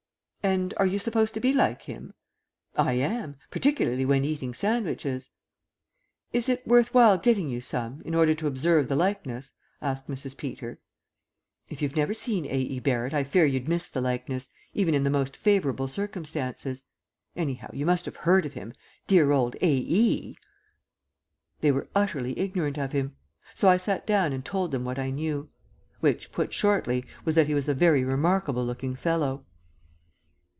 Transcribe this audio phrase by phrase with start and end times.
[0.43, 2.15] "And are you supposed to be like him?"
[2.75, 3.35] "I am.
[3.51, 5.29] Particularly when eating sandwiches."
[6.33, 9.53] "Is it worth while getting you some, in order to observe the likeness?"
[9.83, 10.35] asked Mrs.
[10.35, 10.79] Peter.
[11.69, 12.57] "If you've never seen A.
[12.57, 12.79] E.
[12.79, 16.85] Barrett I fear you'd miss the likeness, even in the most favourable circumstances.
[17.35, 18.73] Anyhow, you must have heard of him
[19.05, 19.69] dear old A.
[19.75, 20.35] E.!"
[21.59, 23.15] They were utterly ignorant of him,
[23.53, 25.51] so I sat down and told them what I knew;
[25.99, 29.45] which, put shortly, was that he was a very remarkable looking fellow.